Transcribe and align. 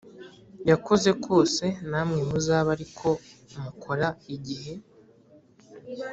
yakoze 0.69 1.09
kose 1.25 1.65
namwe 1.89 2.21
muzabe 2.29 2.69
ari 2.75 2.87
ko 2.97 3.09
mukora 3.61 4.07
igihe 4.35 4.73